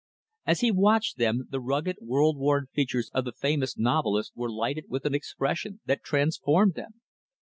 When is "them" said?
1.19-1.43, 6.73-7.01